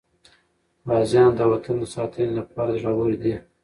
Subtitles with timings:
[0.87, 3.35] غازیان د وطن د ساتنې لپاره زړور دي.